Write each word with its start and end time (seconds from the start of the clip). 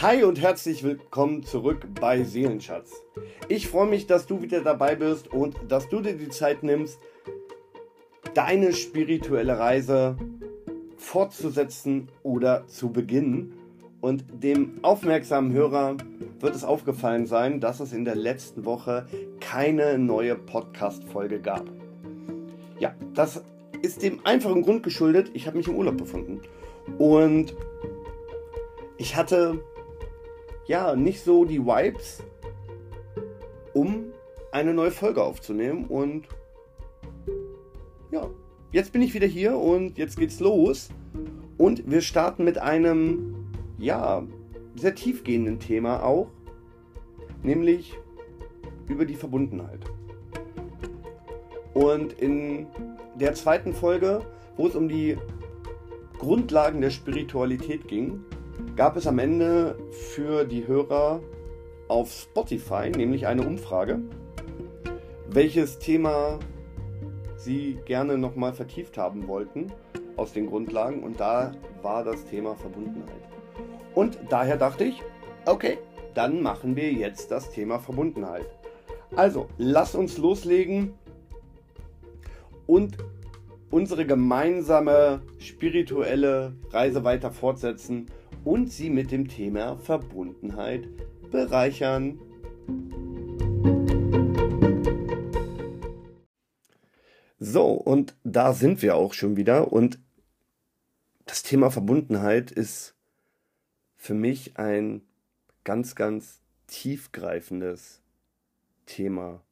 Hi 0.00 0.24
und 0.24 0.40
herzlich 0.40 0.82
willkommen 0.82 1.44
zurück 1.44 1.86
bei 2.00 2.24
Seelenschatz. 2.24 3.04
Ich 3.48 3.68
freue 3.68 3.86
mich, 3.86 4.06
dass 4.06 4.26
du 4.26 4.40
wieder 4.40 4.62
dabei 4.62 4.96
bist 4.96 5.28
und 5.28 5.54
dass 5.68 5.88
du 5.90 6.00
dir 6.00 6.14
die 6.14 6.30
Zeit 6.30 6.62
nimmst, 6.62 6.98
deine 8.34 8.72
spirituelle 8.72 9.58
Reise 9.58 10.16
fortzusetzen 10.96 12.08
oder 12.22 12.66
zu 12.66 12.90
beginnen. 12.90 13.54
Und 14.00 14.24
dem 14.32 14.80
aufmerksamen 14.82 15.52
Hörer 15.52 15.98
wird 16.40 16.56
es 16.56 16.64
aufgefallen 16.64 17.26
sein, 17.26 17.60
dass 17.60 17.78
es 17.78 17.92
in 17.92 18.04
der 18.04 18.16
letzten 18.16 18.64
Woche 18.64 19.06
keine 19.40 19.98
neue 19.98 20.36
Podcast-Folge 20.36 21.38
gab. 21.40 21.70
Ja, 22.80 22.94
das 23.14 23.44
ist 23.82 24.02
dem 24.02 24.24
einfachen 24.24 24.62
Grund 24.62 24.82
geschuldet, 24.82 25.30
ich 25.34 25.46
habe 25.46 25.58
mich 25.58 25.68
im 25.68 25.76
Urlaub 25.76 25.98
befunden. 25.98 26.40
Und 26.98 27.54
ich 28.96 29.16
hatte 29.16 29.62
ja 30.66 30.94
nicht 30.96 31.22
so 31.22 31.44
die 31.44 31.64
Vibes, 31.64 32.22
um 33.72 34.12
eine 34.52 34.74
neue 34.74 34.90
Folge 34.90 35.22
aufzunehmen. 35.22 35.86
Und 35.86 36.28
ja, 38.10 38.28
jetzt 38.70 38.92
bin 38.92 39.02
ich 39.02 39.14
wieder 39.14 39.26
hier 39.26 39.56
und 39.56 39.98
jetzt 39.98 40.16
geht's 40.16 40.40
los. 40.40 40.90
Und 41.58 41.90
wir 41.90 42.00
starten 42.00 42.44
mit 42.44 42.58
einem, 42.58 43.46
ja, 43.78 44.22
sehr 44.74 44.94
tiefgehenden 44.94 45.58
Thema 45.58 46.02
auch, 46.02 46.28
nämlich 47.42 47.94
über 48.88 49.04
die 49.04 49.14
Verbundenheit. 49.14 49.80
Und 51.74 52.14
in 52.14 52.66
der 53.18 53.34
zweiten 53.34 53.72
Folge, 53.72 54.22
wo 54.56 54.66
es 54.66 54.74
um 54.74 54.88
die 54.88 55.16
Grundlagen 56.18 56.80
der 56.80 56.90
Spiritualität 56.90 57.88
ging, 57.88 58.24
gab 58.76 58.96
es 58.96 59.06
am 59.06 59.18
Ende 59.18 59.76
für 59.90 60.44
die 60.44 60.66
Hörer 60.66 61.20
auf 61.88 62.10
Spotify 62.10 62.90
nämlich 62.90 63.26
eine 63.26 63.46
Umfrage, 63.46 64.00
welches 65.28 65.78
Thema 65.78 66.38
sie 67.36 67.78
gerne 67.84 68.16
nochmal 68.16 68.52
vertieft 68.52 68.96
haben 68.96 69.28
wollten 69.28 69.72
aus 70.16 70.32
den 70.32 70.46
Grundlagen 70.46 71.02
und 71.02 71.20
da 71.20 71.52
war 71.82 72.04
das 72.04 72.24
Thema 72.26 72.54
Verbundenheit. 72.54 73.22
Und 73.94 74.18
daher 74.30 74.56
dachte 74.56 74.84
ich, 74.84 75.02
okay, 75.46 75.78
dann 76.14 76.42
machen 76.42 76.76
wir 76.76 76.92
jetzt 76.92 77.30
das 77.30 77.50
Thema 77.50 77.78
Verbundenheit. 77.78 78.46
Also, 79.16 79.48
lass 79.58 79.94
uns 79.94 80.16
loslegen 80.16 80.94
und 82.66 82.96
unsere 83.70 84.06
gemeinsame 84.06 85.22
spirituelle 85.38 86.54
Reise 86.70 87.04
weiter 87.04 87.30
fortsetzen 87.30 88.06
und 88.44 88.70
sie 88.70 88.90
mit 88.90 89.10
dem 89.10 89.28
Thema 89.28 89.76
Verbundenheit 89.76 90.88
bereichern. 91.30 92.18
So, 97.38 97.72
und 97.72 98.16
da 98.24 98.52
sind 98.52 98.82
wir 98.82 98.94
auch 98.94 99.14
schon 99.14 99.36
wieder. 99.36 99.72
Und 99.72 99.98
das 101.26 101.42
Thema 101.42 101.70
Verbundenheit 101.70 102.50
ist 102.50 102.94
für 103.96 104.14
mich 104.14 104.56
ein 104.58 105.02
ganz, 105.64 105.94
ganz 105.94 106.40
tiefgreifendes 106.66 108.00
Thema. 108.86 109.42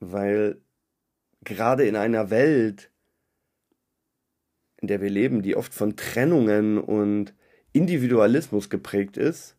Weil 0.00 0.60
gerade 1.42 1.86
in 1.86 1.96
einer 1.96 2.30
Welt, 2.30 2.90
in 4.80 4.88
der 4.88 5.00
wir 5.00 5.10
leben, 5.10 5.42
die 5.42 5.56
oft 5.56 5.74
von 5.74 5.96
Trennungen 5.96 6.78
und 6.78 7.34
Individualismus 7.72 8.70
geprägt 8.70 9.16
ist, 9.16 9.56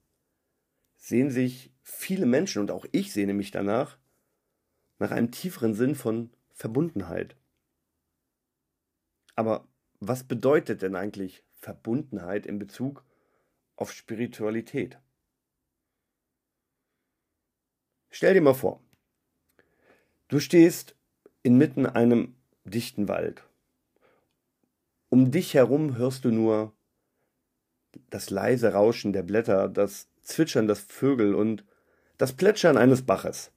sehen 0.98 1.30
sich 1.30 1.72
viele 1.82 2.26
Menschen 2.26 2.62
und 2.62 2.72
auch 2.72 2.86
ich 2.92 3.14
sehne 3.14 3.34
mich 3.34 3.52
danach 3.52 3.98
nach 4.98 5.12
einem 5.12 5.32
tieferen 5.32 5.74
Sinn 5.74 5.96
von 5.96 6.30
Verbundenheit. 6.54 7.36
Aber 9.36 9.68
was 10.00 10.24
bedeutet 10.24 10.82
denn 10.82 10.96
eigentlich 10.96 11.44
Verbundenheit 11.56 12.46
in 12.46 12.60
Bezug 12.60 13.04
auf 13.76 13.92
Spiritualität? 13.92 15.00
Stell 18.10 18.34
dir 18.34 18.42
mal 18.42 18.54
vor, 18.54 18.82
du 20.30 20.40
stehst 20.40 20.96
inmitten 21.44 21.86
einem 21.86 22.36
dichten 22.66 23.08
Wald 23.08 23.49
um 25.10 25.32
dich 25.32 25.54
herum 25.54 25.98
hörst 25.98 26.26
du 26.26 26.32
nur 26.32 26.74
das 28.10 28.30
leise 28.30 28.74
Rauschen 28.74 29.14
der 29.14 29.24
Blätter, 29.24 29.68
das 29.68 30.08
Zwitschern 30.22 30.68
der 30.68 30.76
Vögel 30.76 31.34
und 31.34 31.66
das 32.18 32.34
Plätschern 32.34 32.78
eines 32.78 33.02
Baches. 33.02 33.52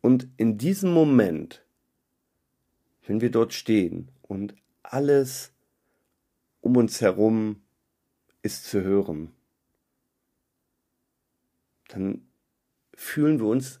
Und 0.00 0.28
in 0.36 0.56
diesem 0.56 0.92
Moment, 0.92 1.64
wenn 3.06 3.20
wir 3.20 3.30
dort 3.30 3.52
stehen 3.52 4.10
und 4.22 4.54
alles 4.82 5.52
um 6.60 6.76
uns 6.76 7.00
herum 7.00 7.62
ist 8.42 8.64
zu 8.64 8.82
hören, 8.82 9.32
dann 11.88 12.26
fühlen 12.94 13.38
wir 13.38 13.46
uns 13.46 13.80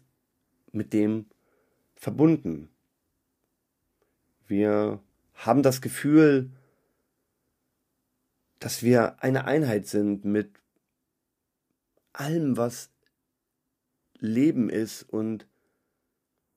mit 0.72 0.92
dem 0.92 1.26
verbunden. 1.94 2.68
Wir 4.46 5.00
haben 5.36 5.62
das 5.62 5.80
Gefühl, 5.80 6.50
dass 8.58 8.82
wir 8.82 9.22
eine 9.22 9.44
Einheit 9.44 9.86
sind 9.86 10.24
mit 10.24 10.50
allem, 12.12 12.56
was 12.56 12.90
Leben 14.18 14.70
ist 14.70 15.02
und 15.02 15.46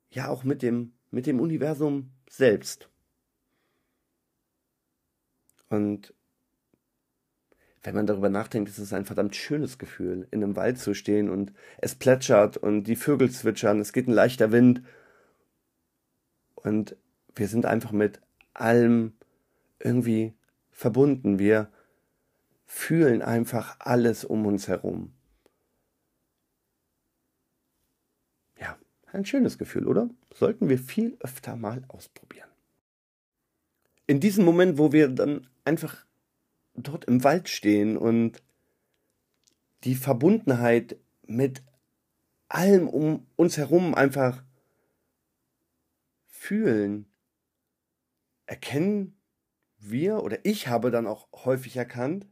ja 0.09 0.29
auch 0.29 0.43
mit 0.43 0.61
dem, 0.61 0.93
mit 1.11 1.27
dem 1.27 1.39
Universum 1.39 2.11
selbst. 2.29 2.89
Und 5.67 6.13
wenn 7.83 7.95
man 7.95 8.07
darüber 8.07 8.29
nachdenkt, 8.29 8.69
ist 8.69 8.79
es 8.79 8.91
ein 8.91 9.05
verdammt 9.05 9.35
schönes 9.35 9.77
Gefühl, 9.77 10.27
in 10.31 10.43
einem 10.43 10.55
Wald 10.55 10.79
zu 10.79 10.93
stehen 10.93 11.29
und 11.29 11.53
es 11.77 11.95
plätschert 11.95 12.57
und 12.57 12.83
die 12.83 12.95
Vögel 12.95 13.31
zwitschern, 13.31 13.79
es 13.79 13.93
geht 13.93 14.07
ein 14.07 14.13
leichter 14.13 14.51
Wind 14.51 14.81
und 16.55 16.97
wir 17.35 17.47
sind 17.47 17.65
einfach 17.65 17.91
mit 17.91 18.19
allem 18.59 19.13
irgendwie 19.79 20.33
verbunden. 20.71 21.39
Wir 21.39 21.71
fühlen 22.65 23.21
einfach 23.21 23.77
alles 23.79 24.23
um 24.25 24.45
uns 24.45 24.67
herum. 24.67 25.13
Ja, 28.59 28.77
ein 29.11 29.25
schönes 29.25 29.57
Gefühl, 29.57 29.87
oder? 29.87 30.09
Sollten 30.33 30.69
wir 30.69 30.77
viel 30.77 31.17
öfter 31.19 31.55
mal 31.55 31.83
ausprobieren. 31.87 32.49
In 34.07 34.19
diesem 34.19 34.45
Moment, 34.45 34.77
wo 34.77 34.91
wir 34.91 35.07
dann 35.07 35.47
einfach 35.65 36.05
dort 36.75 37.05
im 37.05 37.23
Wald 37.23 37.49
stehen 37.49 37.97
und 37.97 38.41
die 39.83 39.95
Verbundenheit 39.95 40.97
mit 41.25 41.63
allem 42.47 42.87
um 42.87 43.27
uns 43.35 43.57
herum 43.57 43.95
einfach 43.95 44.43
fühlen, 46.27 47.08
erkennen 48.49 49.15
wir 49.77 50.23
oder 50.23 50.43
ich 50.43 50.67
habe 50.67 50.89
dann 50.89 51.05
auch 51.05 51.27
häufig 51.45 51.77
erkannt, 51.77 52.27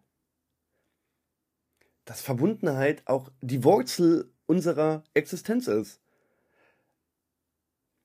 dass 2.06 2.22
Verbundenheit 2.22 3.04
auch 3.06 3.32
die 3.42 3.64
Wurzel 3.64 4.34
unserer 4.48 5.04
Existenz 5.14 5.68
ist. 5.68 6.02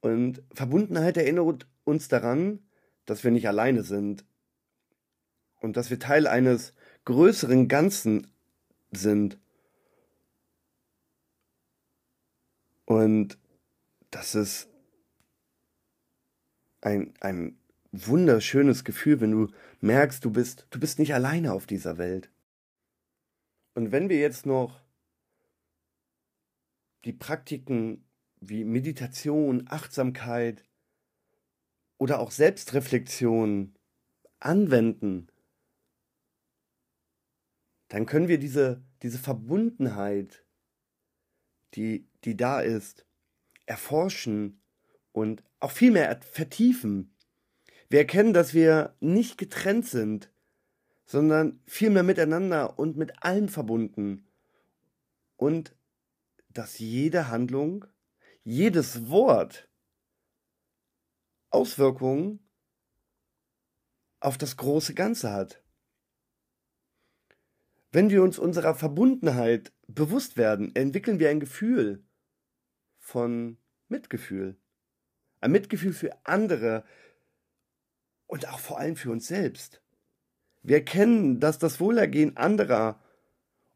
Und 0.02 0.42
Verbundenheit 0.52 1.16
erinnert 1.16 1.66
uns 1.84 2.08
daran, 2.08 2.68
dass 3.06 3.24
wir 3.24 3.30
nicht 3.30 3.48
alleine 3.48 3.82
sind 3.82 4.26
und 5.60 5.78
dass 5.78 5.88
wir 5.88 5.98
Teil 5.98 6.26
eines 6.26 6.74
größeren 7.06 7.66
Ganzen 7.66 8.26
sind. 8.90 9.38
Und 12.84 13.38
das 14.10 14.34
ist 14.34 14.68
ein, 16.82 17.14
ein 17.20 17.56
wunderschönes 17.92 18.84
Gefühl, 18.84 19.20
wenn 19.20 19.30
du 19.30 19.48
merkst, 19.80 20.24
du 20.24 20.30
bist, 20.30 20.66
du 20.70 20.80
bist 20.80 20.98
nicht 20.98 21.14
alleine 21.14 21.52
auf 21.52 21.66
dieser 21.66 21.98
Welt. 21.98 22.30
Und 23.74 23.92
wenn 23.92 24.08
wir 24.08 24.18
jetzt 24.18 24.46
noch 24.46 24.82
die 27.04 27.12
Praktiken 27.12 28.04
wie 28.40 28.64
Meditation, 28.64 29.66
Achtsamkeit 29.68 30.64
oder 31.98 32.18
auch 32.18 32.30
Selbstreflexion 32.30 33.74
anwenden, 34.40 35.28
dann 37.88 38.06
können 38.06 38.28
wir 38.28 38.38
diese, 38.38 38.82
diese 39.02 39.18
Verbundenheit, 39.18 40.44
die, 41.74 42.08
die 42.24 42.36
da 42.36 42.60
ist, 42.60 43.06
erforschen 43.66 44.62
und 45.12 45.44
auch 45.60 45.70
viel 45.70 45.92
mehr 45.92 46.20
vertiefen. 46.22 47.11
Wir 47.92 47.98
erkennen, 47.98 48.32
dass 48.32 48.54
wir 48.54 48.96
nicht 49.00 49.36
getrennt 49.36 49.86
sind, 49.86 50.32
sondern 51.04 51.60
vielmehr 51.66 52.02
miteinander 52.02 52.78
und 52.78 52.96
mit 52.96 53.22
allem 53.22 53.50
verbunden. 53.50 54.26
Und 55.36 55.76
dass 56.48 56.78
jede 56.78 57.28
Handlung, 57.28 57.84
jedes 58.44 59.10
Wort 59.10 59.68
Auswirkungen 61.50 62.40
auf 64.20 64.38
das 64.38 64.56
große 64.56 64.94
Ganze 64.94 65.30
hat. 65.30 65.62
Wenn 67.90 68.08
wir 68.08 68.22
uns 68.22 68.38
unserer 68.38 68.74
Verbundenheit 68.74 69.70
bewusst 69.86 70.38
werden, 70.38 70.74
entwickeln 70.74 71.18
wir 71.18 71.28
ein 71.28 71.40
Gefühl 71.40 72.02
von 72.96 73.58
Mitgefühl. 73.88 74.56
Ein 75.42 75.52
Mitgefühl 75.52 75.92
für 75.92 76.16
andere 76.24 76.86
und 78.32 78.48
auch 78.48 78.60
vor 78.60 78.78
allem 78.78 78.96
für 78.96 79.10
uns 79.10 79.26
selbst. 79.26 79.82
Wir 80.62 80.76
erkennen, 80.76 81.38
dass 81.38 81.58
das 81.58 81.80
Wohlergehen 81.80 82.38
anderer 82.38 82.98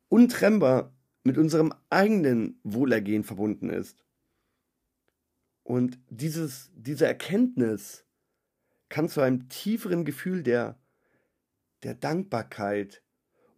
untrennbar 0.08 0.96
mit 1.24 1.36
unserem 1.36 1.74
eigenen 1.90 2.58
Wohlergehen 2.64 3.22
verbunden 3.22 3.68
ist. 3.68 4.06
Und 5.62 5.98
dieses, 6.08 6.70
diese 6.74 7.04
Erkenntnis 7.04 8.06
kann 8.88 9.10
zu 9.10 9.20
einem 9.20 9.50
tieferen 9.50 10.06
Gefühl 10.06 10.42
der, 10.42 10.80
der 11.82 11.92
Dankbarkeit 11.92 13.02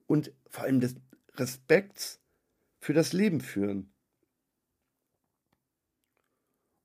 und 0.08 0.32
vor 0.48 0.64
allem 0.64 0.80
des 0.80 0.96
Respekts 1.34 2.20
für 2.80 2.92
das 2.92 3.12
Leben 3.12 3.40
führen. 3.40 3.92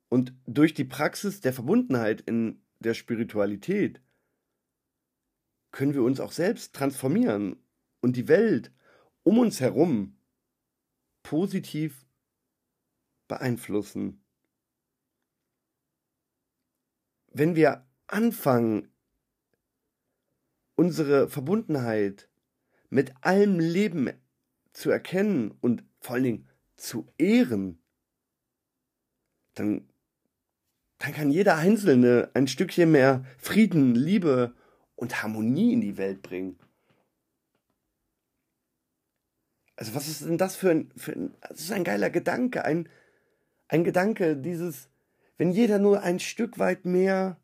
Und 0.08 0.34
durch 0.46 0.72
die 0.72 0.84
Praxis 0.84 1.40
der 1.40 1.52
Verbundenheit 1.52 2.20
in 2.20 2.63
der 2.84 2.94
Spiritualität 2.94 4.00
können 5.70 5.94
wir 5.94 6.02
uns 6.02 6.20
auch 6.20 6.32
selbst 6.32 6.74
transformieren 6.74 7.56
und 8.00 8.16
die 8.16 8.28
Welt 8.28 8.72
um 9.24 9.38
uns 9.38 9.60
herum 9.60 10.16
positiv 11.22 12.06
beeinflussen. 13.26 14.22
Wenn 17.28 17.56
wir 17.56 17.86
anfangen, 18.06 18.92
unsere 20.76 21.28
Verbundenheit 21.28 22.28
mit 22.90 23.12
allem 23.22 23.58
Leben 23.58 24.10
zu 24.72 24.90
erkennen 24.90 25.50
und 25.60 25.84
vor 26.00 26.14
allen 26.14 26.24
Dingen 26.24 26.48
zu 26.76 27.08
ehren, 27.18 27.82
dann, 29.54 29.88
dann 30.98 31.12
kann 31.12 31.30
jeder 31.30 31.56
Einzelne 31.56 32.30
ein 32.34 32.48
Stückchen 32.48 32.90
mehr 32.90 33.24
Frieden, 33.38 33.94
Liebe 33.94 34.54
und 34.96 35.22
Harmonie 35.22 35.72
in 35.72 35.80
die 35.80 35.96
Welt 35.96 36.22
bringen. 36.22 36.58
Also 39.76 39.94
was 39.94 40.08
ist 40.08 40.22
denn 40.24 40.38
das 40.38 40.56
für 40.56 40.70
ein, 40.70 40.92
für 40.96 41.12
ein 41.12 41.34
das 41.40 41.60
ist 41.60 41.72
ein 41.72 41.84
geiler 41.84 42.10
Gedanke, 42.10 42.64
ein, 42.64 42.88
ein 43.68 43.82
Gedanke, 43.82 44.36
dieses, 44.36 44.88
wenn 45.36 45.50
jeder 45.50 45.78
nur 45.78 46.02
ein 46.02 46.20
Stück 46.20 46.58
weit 46.58 46.84
mehr 46.84 47.38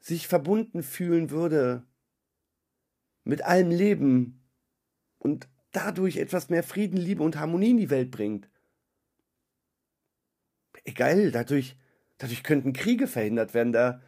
sich 0.00 0.28
verbunden 0.28 0.82
fühlen 0.82 1.30
würde 1.30 1.84
mit 3.24 3.42
allem 3.42 3.70
Leben 3.70 4.42
und 5.18 5.48
dadurch 5.72 6.18
etwas 6.18 6.50
mehr 6.50 6.62
Frieden, 6.62 6.98
Liebe 6.98 7.22
und 7.22 7.36
Harmonie 7.36 7.70
in 7.70 7.78
die 7.78 7.90
Welt 7.90 8.10
bringt. 8.10 8.50
Egal, 10.84 11.30
dadurch, 11.30 11.76
dadurch 12.18 12.42
könnten 12.42 12.72
Kriege 12.72 13.06
verhindert 13.06 13.54
werden, 13.54 13.72
da, 13.72 14.00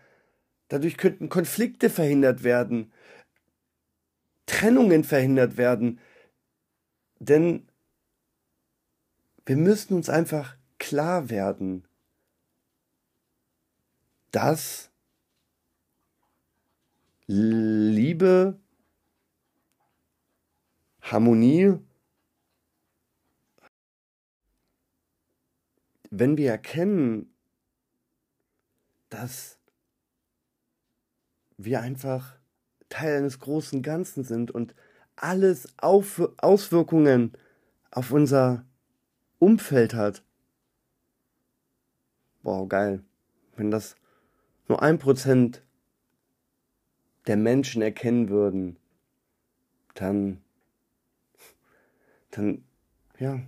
dadurch 0.69 0.97
könnten 0.97 1.29
Konflikte 1.29 1.91
verhindert 1.91 2.45
werden, 2.45 2.93
Trennungen 4.47 5.05
verhindert 5.05 5.57
werden, 5.57 5.99
denn 7.19 7.69
wir 9.45 9.57
müssen 9.57 9.95
uns 9.95 10.09
einfach 10.09 10.57
klar 10.79 11.31
werden, 11.31 11.87
dass 14.31 14.91
Liebe, 17.27 18.59
Harmonie, 21.01 21.75
wenn 26.11 26.37
wir 26.37 26.51
erkennen, 26.51 27.36
dass 29.09 29.59
wir 31.57 31.81
einfach 31.81 32.37
Teil 32.89 33.19
eines 33.19 33.39
großen 33.39 33.83
Ganzen 33.83 34.25
sind 34.25 34.51
und 34.51 34.75
alles 35.17 35.67
Auf 35.79 36.23
Auswirkungen 36.37 37.33
auf 37.91 38.11
unser 38.13 38.65
Umfeld 39.39 39.95
hat. 39.95 40.23
Wow, 42.43 42.69
geil. 42.69 43.03
Wenn 43.57 43.71
das 43.71 43.97
nur 44.69 44.83
ein 44.83 44.99
Prozent 44.99 45.63
der 47.27 47.37
Menschen 47.37 47.83
erkennen 47.83 48.29
würden, 48.29 48.77
dann, 49.95 50.43
dann, 52.31 52.65
ja, 53.19 53.41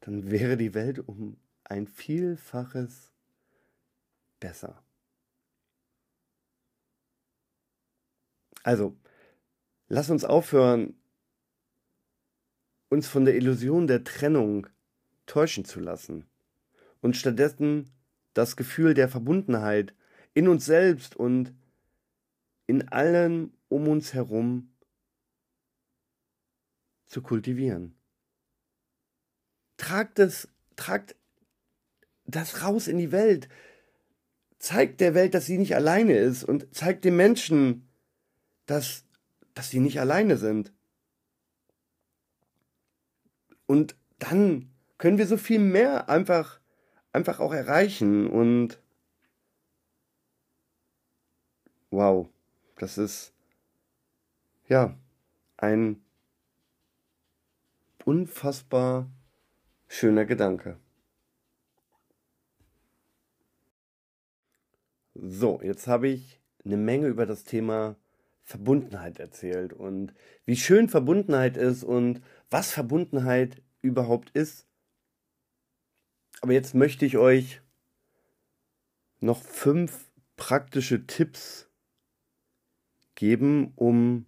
dann 0.00 0.30
wäre 0.30 0.56
die 0.56 0.74
Welt 0.74 1.00
um 1.00 1.36
ein 1.64 1.86
Vielfaches 1.86 3.12
besser. 4.40 4.82
Also, 8.62 8.96
lass 9.88 10.10
uns 10.10 10.24
aufhören, 10.24 10.94
uns 12.88 13.08
von 13.08 13.24
der 13.24 13.36
Illusion 13.36 13.86
der 13.86 14.04
Trennung 14.04 14.66
täuschen 15.26 15.64
zu 15.64 15.80
lassen 15.80 16.26
und 17.00 17.16
stattdessen 17.16 17.90
das 18.34 18.56
Gefühl 18.56 18.94
der 18.94 19.08
Verbundenheit 19.08 19.94
in 20.34 20.48
uns 20.48 20.64
selbst 20.64 21.16
und 21.16 21.54
in 22.66 22.88
allem 22.88 23.52
um 23.68 23.88
uns 23.88 24.14
herum 24.14 24.72
zu 27.06 27.22
kultivieren. 27.22 27.94
Tragt 29.76 30.18
es, 30.18 30.48
tragt 30.76 31.16
das 32.24 32.62
raus 32.62 32.88
in 32.88 32.98
die 32.98 33.12
Welt. 33.12 33.48
Zeigt 34.58 35.00
der 35.00 35.14
Welt, 35.14 35.34
dass 35.34 35.46
sie 35.46 35.58
nicht 35.58 35.76
alleine 35.76 36.16
ist 36.16 36.44
und 36.44 36.74
zeigt 36.74 37.04
den 37.04 37.16
Menschen, 37.16 37.88
dass, 38.66 39.04
dass 39.54 39.70
sie 39.70 39.80
nicht 39.80 40.00
alleine 40.00 40.36
sind. 40.36 40.72
Und 43.66 43.96
dann 44.18 44.70
können 44.98 45.18
wir 45.18 45.26
so 45.26 45.36
viel 45.36 45.60
mehr 45.60 46.08
einfach, 46.08 46.60
einfach 47.12 47.38
auch 47.40 47.52
erreichen 47.52 48.28
und 48.28 48.80
wow. 51.90 52.28
Das 52.76 52.98
ist 52.98 53.32
ja 54.68 54.96
ein 55.56 56.00
unfassbar 58.04 59.10
schöner 59.88 60.24
Gedanke. 60.24 60.78
So, 65.20 65.60
jetzt 65.64 65.88
habe 65.88 66.06
ich 66.06 66.40
eine 66.64 66.76
Menge 66.76 67.08
über 67.08 67.26
das 67.26 67.42
Thema 67.42 67.96
Verbundenheit 68.44 69.18
erzählt 69.18 69.72
und 69.72 70.14
wie 70.44 70.54
schön 70.54 70.88
Verbundenheit 70.88 71.56
ist 71.56 71.82
und 71.82 72.22
was 72.50 72.70
Verbundenheit 72.70 73.60
überhaupt 73.82 74.30
ist. 74.30 74.68
Aber 76.40 76.52
jetzt 76.52 76.72
möchte 76.72 77.04
ich 77.04 77.18
euch 77.18 77.60
noch 79.18 79.42
fünf 79.42 80.08
praktische 80.36 81.04
Tipps 81.08 81.68
geben, 83.16 83.72
um 83.74 84.26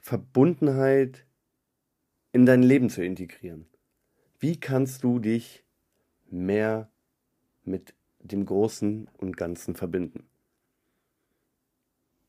Verbundenheit 0.00 1.24
in 2.32 2.46
dein 2.46 2.64
Leben 2.64 2.90
zu 2.90 3.04
integrieren. 3.04 3.68
Wie 4.40 4.58
kannst 4.58 5.04
du 5.04 5.20
dich 5.20 5.64
mehr 6.30 6.90
mit 7.62 7.94
dem 8.20 8.46
Großen 8.46 9.08
und 9.18 9.36
Ganzen 9.36 9.74
verbinden? 9.74 10.28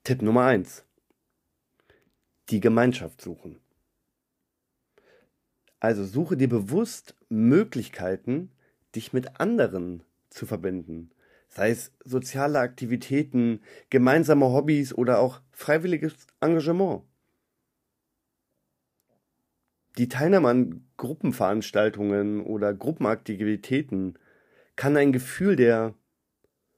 Tipp 0.04 0.22
Nummer 0.22 0.46
eins: 0.46 0.86
Die 2.50 2.60
Gemeinschaft 2.60 3.22
suchen. 3.22 3.60
Also 5.80 6.06
suche 6.06 6.36
dir 6.36 6.50
bewusst 6.50 7.16
Möglichkeiten, 7.30 8.52
dich 8.96 9.14
mit 9.14 9.40
anderen 9.40 10.04
zu 10.30 10.46
verbinden 10.46 11.12
sei 11.50 11.72
es 11.72 11.92
soziale 12.06 12.60
Aktivitäten, 12.60 13.62
gemeinsame 13.90 14.46
Hobbys 14.46 14.94
oder 14.94 15.20
auch 15.20 15.42
freiwilliges 15.52 16.14
Engagement. 16.40 17.04
Die 19.98 20.08
Teilnahme 20.08 20.48
an 20.48 20.88
Gruppenveranstaltungen 20.96 22.42
oder 22.42 22.74
Gruppenaktivitäten 22.74 24.18
kann 24.80 24.96
ein 24.96 25.12
Gefühl 25.12 25.58
der 25.58 25.94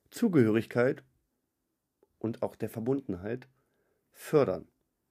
Zugehörigkeit 0.09 1.03
und 2.17 2.41
auch 2.41 2.55
der 2.55 2.67
Verbundenheit 2.67 3.47
fördern. 4.11 4.67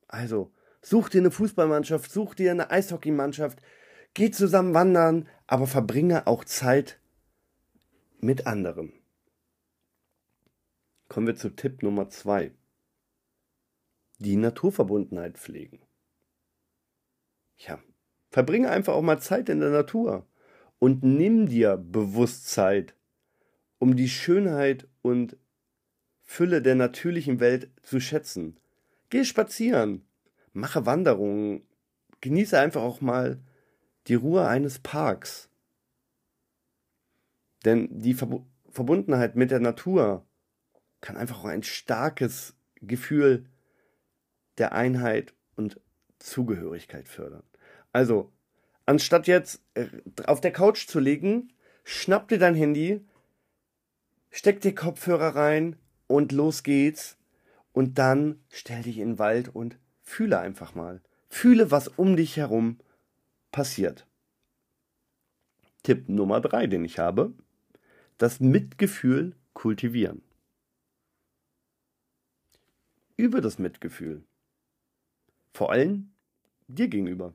Also, 0.08 0.52
such 0.82 1.08
dir 1.08 1.20
eine 1.20 1.30
Fußballmannschaft, 1.30 2.10
such 2.10 2.34
dir 2.34 2.50
eine 2.50 2.72
Eishockeymannschaft, 2.72 3.62
geh 4.12 4.32
zusammen 4.32 4.74
wandern, 4.74 5.28
aber 5.46 5.68
verbringe 5.68 6.26
auch 6.26 6.44
Zeit 6.44 7.00
mit 8.18 8.48
anderen. 8.48 8.92
Kommen 11.06 11.28
wir 11.28 11.36
zu 11.36 11.50
Tipp 11.50 11.84
Nummer 11.84 12.08
zwei: 12.08 12.50
Die 14.18 14.34
Naturverbundenheit 14.34 15.38
pflegen. 15.38 15.80
Ja, 17.56 17.80
verbringe 18.30 18.68
einfach 18.68 18.94
auch 18.94 19.02
mal 19.02 19.20
Zeit 19.20 19.48
in 19.48 19.60
der 19.60 19.70
Natur 19.70 20.26
und 20.80 21.04
nimm 21.04 21.46
dir 21.46 21.76
bewusst 21.76 22.48
Zeit, 22.48 22.96
um 23.78 23.94
die 23.94 24.08
Schönheit 24.08 24.88
und 25.02 25.36
Fülle 26.22 26.62
der 26.62 26.74
natürlichen 26.74 27.38
Welt 27.38 27.70
zu 27.82 28.00
schätzen. 28.00 28.58
Geh 29.10 29.24
spazieren, 29.24 30.04
mache 30.52 30.86
Wanderungen, 30.86 31.62
genieße 32.20 32.58
einfach 32.58 32.82
auch 32.82 33.00
mal 33.00 33.40
die 34.06 34.14
Ruhe 34.14 34.48
eines 34.48 34.80
Parks. 34.80 35.48
Denn 37.64 37.88
die 38.00 38.20
Verb 38.20 38.44
Verbundenheit 38.72 39.34
mit 39.34 39.50
der 39.50 39.58
Natur 39.58 40.24
kann 41.00 41.16
einfach 41.16 41.40
auch 41.40 41.46
ein 41.46 41.64
starkes 41.64 42.54
Gefühl 42.76 43.46
der 44.58 44.72
Einheit 44.72 45.34
und 45.56 45.80
Zugehörigkeit 46.20 47.08
fördern. 47.08 47.42
Also, 47.92 48.32
anstatt 48.90 49.28
jetzt 49.28 49.62
äh, 49.74 49.86
auf 50.26 50.40
der 50.40 50.50
Couch 50.50 50.88
zu 50.88 50.98
liegen, 50.98 51.52
schnapp 51.84 52.26
dir 52.26 52.38
dein 52.38 52.56
Handy, 52.56 53.06
steck 54.30 54.60
dir 54.60 54.74
Kopfhörer 54.74 55.36
rein 55.36 55.76
und 56.08 56.32
los 56.32 56.64
geht's. 56.64 57.16
Und 57.72 57.98
dann 57.98 58.40
stell 58.48 58.82
dich 58.82 58.98
in 58.98 59.10
den 59.10 59.18
Wald 59.20 59.54
und 59.54 59.78
fühle 60.02 60.40
einfach 60.40 60.74
mal. 60.74 61.00
Fühle, 61.28 61.70
was 61.70 61.86
um 61.86 62.16
dich 62.16 62.36
herum 62.36 62.78
passiert. 63.52 64.08
Tipp 65.84 66.08
Nummer 66.08 66.40
drei, 66.40 66.66
den 66.66 66.84
ich 66.84 66.98
habe, 66.98 67.32
das 68.18 68.40
Mitgefühl 68.40 69.36
kultivieren. 69.52 70.20
Übe 73.16 73.40
das 73.40 73.60
Mitgefühl. 73.60 74.24
Vor 75.54 75.70
allem 75.70 76.10
dir 76.66 76.88
gegenüber. 76.88 77.34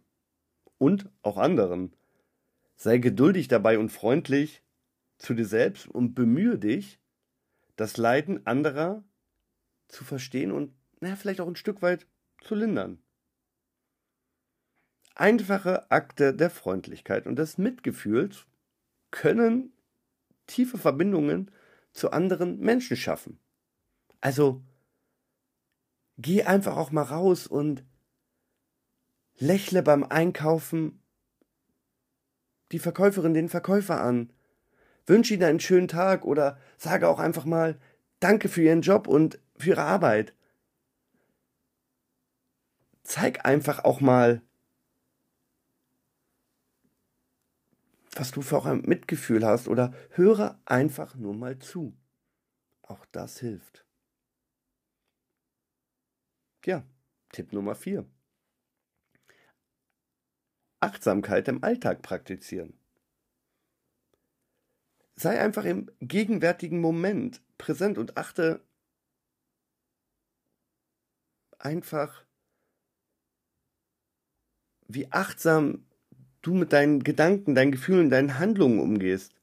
Und 0.77 1.09
auch 1.21 1.37
anderen. 1.37 1.95
Sei 2.75 2.97
geduldig 2.97 3.47
dabei 3.47 3.79
und 3.79 3.89
freundlich 3.89 4.61
zu 5.17 5.33
dir 5.33 5.45
selbst 5.45 5.87
und 5.87 6.13
bemühe 6.13 6.59
dich, 6.59 6.99
das 7.75 7.97
Leiden 7.97 8.45
anderer 8.45 9.03
zu 9.87 10.03
verstehen 10.03 10.51
und 10.51 10.73
naja, 10.99 11.15
vielleicht 11.15 11.41
auch 11.41 11.47
ein 11.47 11.55
Stück 11.55 11.81
weit 11.81 12.07
zu 12.41 12.55
lindern. 12.55 13.01
Einfache 15.13 15.89
Akte 15.91 16.33
der 16.33 16.49
Freundlichkeit 16.49 17.25
und 17.25 17.37
des 17.37 17.57
Mitgefühls 17.57 18.45
können 19.11 19.71
tiefe 20.47 20.77
Verbindungen 20.77 21.51
zu 21.93 22.11
anderen 22.11 22.59
Menschen 22.59 22.97
schaffen. 22.97 23.39
Also 24.19 24.61
geh 26.17 26.43
einfach 26.43 26.75
auch 26.75 26.91
mal 26.91 27.03
raus 27.03 27.47
und 27.47 27.85
lächle 29.37 29.83
beim 29.83 30.03
Einkaufen 30.03 31.01
die 32.71 32.79
Verkäuferin, 32.79 33.33
den 33.33 33.49
Verkäufer 33.49 34.01
an 34.01 34.31
wünsche 35.07 35.33
ihnen 35.33 35.43
einen 35.43 35.59
schönen 35.59 35.87
Tag 35.87 36.25
oder 36.25 36.59
sage 36.77 37.07
auch 37.07 37.19
einfach 37.19 37.45
mal 37.45 37.79
Danke 38.19 38.49
für 38.49 38.63
ihren 38.63 38.81
Job 38.81 39.07
und 39.07 39.39
für 39.57 39.71
ihre 39.71 39.83
Arbeit. 39.83 40.33
Zeig 43.03 43.45
einfach 43.45 43.83
auch 43.83 43.99
mal, 44.01 44.41
was 48.15 48.31
du 48.31 48.41
für 48.41 48.57
auch 48.57 48.65
ein 48.65 48.81
Mitgefühl 48.81 49.45
hast 49.45 49.67
oder 49.67 49.93
höre 50.11 50.59
einfach 50.65 51.15
nur 51.15 51.35
mal 51.35 51.59
zu. 51.59 51.95
Auch 52.81 53.05
das 53.11 53.39
hilft. 53.39 53.85
Ja, 56.65 56.83
Tipp 57.31 57.53
Nummer 57.53 57.75
4. 57.75 58.07
Achtsamkeit 60.79 61.47
im 61.47 61.63
Alltag 61.63 62.01
praktizieren 62.01 62.77
sei 65.15 65.39
einfach 65.39 65.65
im 65.65 65.89
gegenwärtigen 66.01 66.81
Moment 66.81 67.41
präsent 67.57 67.97
und 67.97 68.17
achte 68.17 68.61
einfach, 71.57 72.25
wie 74.87 75.11
achtsam 75.11 75.85
du 76.41 76.53
mit 76.53 76.73
deinen 76.73 77.03
Gedanken, 77.03 77.55
deinen 77.55 77.71
Gefühlen, 77.71 78.09
deinen 78.09 78.37
Handlungen 78.37 78.79
umgehst. 78.79 79.33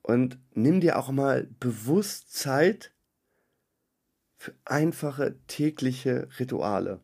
Und 0.00 0.38
nimm 0.52 0.80
dir 0.80 0.98
auch 0.98 1.12
mal 1.12 1.46
bewusst 1.60 2.32
Zeit 2.32 2.92
für 4.36 4.52
einfache 4.64 5.38
tägliche 5.46 6.28
Rituale. 6.40 7.00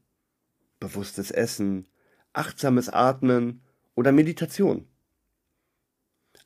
Bewusstes 0.81 1.31
Essen, 1.31 1.88
achtsames 2.33 2.89
Atmen 2.89 3.63
oder 3.95 4.13
Meditation. 4.13 4.87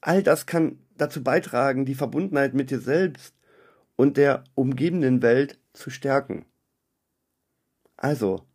All 0.01 0.23
das 0.23 0.47
kann 0.47 0.79
dazu 0.97 1.23
beitragen, 1.23 1.85
die 1.85 1.95
Verbundenheit 1.95 2.55
mit 2.55 2.71
dir 2.71 2.81
selbst 2.81 3.35
und 3.97 4.17
der 4.17 4.45
umgebenden 4.55 5.23
Welt 5.23 5.61
zu 5.73 5.91
stärken. 5.91 6.47
Also, 7.97 8.47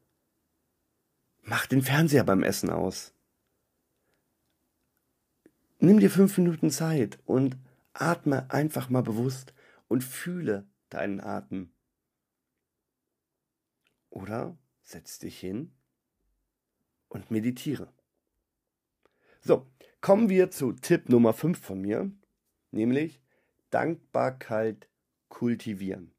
mach 1.43 1.65
den 1.65 1.81
Fernseher 1.81 2.23
beim 2.23 2.43
Essen 2.43 2.69
aus. 2.69 3.13
Nimm 5.79 5.99
dir 5.99 6.09
fünf 6.09 6.37
Minuten 6.37 6.71
Zeit 6.71 7.19
und 7.25 7.55
atme 7.93 8.49
einfach 8.49 8.89
mal 8.89 9.03
bewusst 9.03 9.53
und 9.87 10.03
fühle 10.03 10.67
deinen 10.89 11.21
Atem. 11.21 11.71
Oder 14.09 14.57
setz 14.81 15.19
dich 15.19 15.39
hin 15.39 15.76
und 17.09 17.31
meditiere. 17.31 17.91
So, 19.41 19.65
Kommen 20.01 20.29
wir 20.29 20.51
zu 20.51 20.73
Tipp 20.73 21.09
Nummer 21.09 21.33
5 21.33 21.59
von 21.59 21.81
mir, 21.81 22.11
nämlich 22.71 23.19
Dankbarkeit 23.71 24.87
kultivieren. 25.27 26.13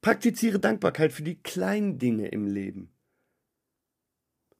Praktiziere 0.00 0.58
Dankbarkeit 0.58 1.12
für 1.12 1.22
die 1.22 1.42
kleinen 1.42 1.98
Dinge 1.98 2.28
im 2.28 2.46
Leben. 2.46 2.96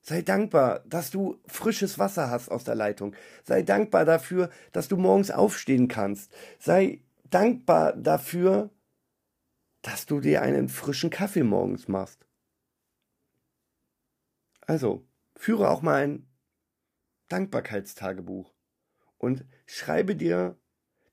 Sei 0.03 0.23
dankbar, 0.23 0.81
dass 0.81 1.11
du 1.11 1.41
frisches 1.47 1.99
Wasser 1.99 2.29
hast 2.29 2.51
aus 2.51 2.65
der 2.65 2.75
Leitung. 2.75 3.15
Sei 3.45 3.63
dankbar 3.63 4.05
dafür, 4.05 4.51
dass 4.73 4.89
du 4.89 4.97
morgens 4.97 5.31
aufstehen 5.31 5.89
kannst. 5.89 6.33
Sei 6.59 7.03
dankbar 7.31 7.95
dafür, 7.95 8.71
dass 9.83 10.07
du 10.07 10.21
dir 10.21 10.43
einen 10.43 10.69
frischen 10.69 11.11
Kaffee 11.11 11.45
morgens 11.45 11.89
machst. 11.89 12.27
Also, 14.71 15.05
führe 15.35 15.69
auch 15.69 15.83
mal 15.83 16.01
ein 16.01 16.29
Dankbarkeitstagebuch 17.27 18.55
und 19.19 19.45
schreibe 19.67 20.15
dir 20.15 20.61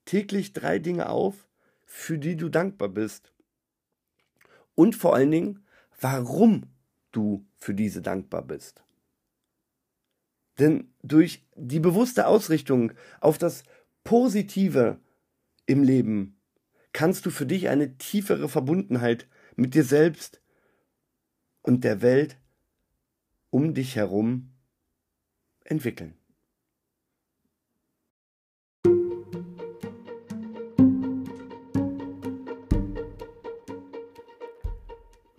täglich 0.05 0.53
drei 0.53 0.77
Dinge 0.77 1.09
auf, 1.09 1.49
für 1.83 2.19
die 2.19 2.35
du 2.35 2.49
dankbar 2.49 2.89
bist. 2.89 3.33
Und 4.75 4.95
vor 4.95 5.15
allen 5.15 5.31
Dingen, 5.31 5.65
warum 5.99 6.67
du 7.11 7.47
für 7.57 7.73
diese 7.73 8.03
dankbar 8.03 8.43
bist. 8.43 8.83
Denn 10.59 10.93
durch 11.01 11.43
die 11.55 11.79
bewusste 11.79 12.27
Ausrichtung 12.27 12.91
auf 13.21 13.39
das 13.39 13.63
Positive 14.03 14.99
im 15.65 15.81
Leben 15.81 16.39
kannst 16.93 17.25
du 17.25 17.31
für 17.31 17.47
dich 17.47 17.69
eine 17.69 17.97
tiefere 17.97 18.49
Verbundenheit 18.49 19.27
mit 19.55 19.73
dir 19.73 19.83
selbst 19.83 20.43
und 21.63 21.83
der 21.83 22.03
Welt 22.03 22.37
um 23.49 23.73
dich 23.73 23.95
herum 23.95 24.53
entwickeln. 25.63 26.15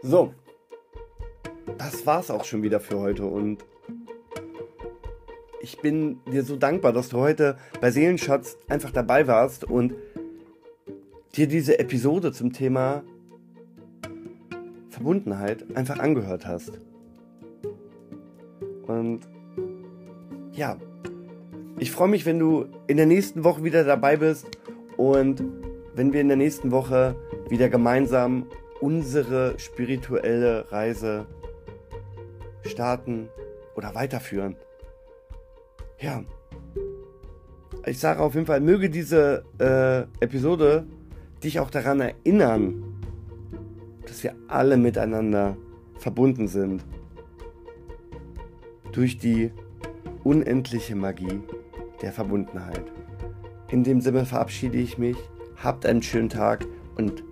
So, 0.02 0.32
das 1.76 2.06
war's 2.06 2.30
auch 2.30 2.44
schon 2.44 2.62
wieder 2.62 2.80
für 2.80 2.98
heute 2.98 3.26
und 3.26 3.64
ich 5.60 5.78
bin 5.80 6.20
dir 6.24 6.44
so 6.44 6.56
dankbar, 6.56 6.94
dass 6.94 7.10
du 7.10 7.18
heute 7.18 7.58
bei 7.80 7.90
Seelenschatz 7.90 8.56
einfach 8.68 8.90
dabei 8.90 9.26
warst 9.26 9.64
und 9.64 9.92
dir 11.36 11.46
diese 11.46 11.78
Episode 11.78 12.32
zum 12.32 12.54
Thema 12.54 13.04
Verbundenheit 14.88 15.76
einfach 15.76 15.98
angehört 15.98 16.46
hast. 16.46 16.80
Ja, 20.58 20.76
ich 21.78 21.92
freue 21.92 22.08
mich, 22.08 22.26
wenn 22.26 22.40
du 22.40 22.66
in 22.88 22.96
der 22.96 23.06
nächsten 23.06 23.44
Woche 23.44 23.62
wieder 23.62 23.84
dabei 23.84 24.16
bist 24.16 24.58
und 24.96 25.44
wenn 25.94 26.12
wir 26.12 26.20
in 26.20 26.26
der 26.26 26.36
nächsten 26.36 26.72
Woche 26.72 27.14
wieder 27.48 27.68
gemeinsam 27.68 28.46
unsere 28.80 29.56
spirituelle 29.58 30.70
Reise 30.72 31.26
starten 32.66 33.28
oder 33.76 33.94
weiterführen. 33.94 34.56
Ja. 36.00 36.24
Ich 37.86 38.00
sage 38.00 38.20
auf 38.20 38.34
jeden 38.34 38.46
Fall, 38.46 38.60
möge 38.60 38.90
diese 38.90 39.44
äh, 39.60 40.00
Episode 40.22 40.86
dich 41.44 41.60
auch 41.60 41.70
daran 41.70 42.00
erinnern, 42.00 42.82
dass 44.04 44.24
wir 44.24 44.34
alle 44.48 44.76
miteinander 44.76 45.56
verbunden 45.98 46.48
sind. 46.48 46.84
Durch 48.92 49.18
die 49.18 49.52
unendliche 50.24 50.96
Magie 50.96 51.40
der 52.02 52.12
Verbundenheit. 52.12 52.84
In 53.70 53.84
dem 53.84 54.00
Sinne 54.00 54.24
verabschiede 54.24 54.78
ich 54.78 54.98
mich. 54.98 55.16
Habt 55.56 55.84
einen 55.84 56.02
schönen 56.02 56.28
Tag 56.28 56.64
und 56.96 57.24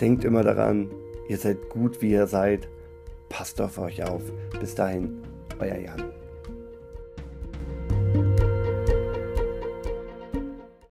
denkt 0.00 0.24
immer 0.24 0.42
daran, 0.42 0.90
ihr 1.28 1.38
seid 1.38 1.70
gut, 1.70 2.02
wie 2.02 2.12
ihr 2.12 2.26
seid. 2.26 2.68
Passt 3.28 3.60
auf 3.60 3.78
euch 3.78 4.02
auf. 4.02 4.22
Bis 4.60 4.74
dahin, 4.74 5.22
euer 5.58 5.78
Jan. 5.78 6.21